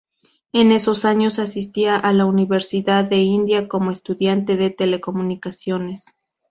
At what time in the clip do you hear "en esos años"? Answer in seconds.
0.51-1.37